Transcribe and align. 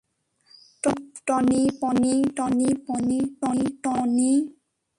Tony- 0.83 1.03
Tony 1.27 1.61
পনি- 1.81 2.13
Tony 2.37 2.69
পনি- 2.87 3.17
Tony 3.41 3.67
Pony? 3.83 4.31